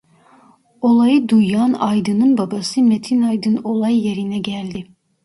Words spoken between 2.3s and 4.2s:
babası Metin Aydın olay